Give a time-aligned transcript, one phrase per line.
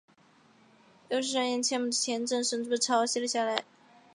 [1.09, 3.63] 有些杉原千亩的签证甚至被抄写了下来。